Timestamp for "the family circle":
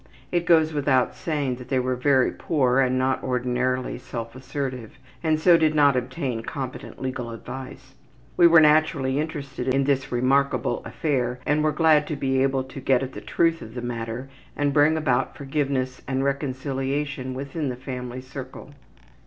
17.69-18.73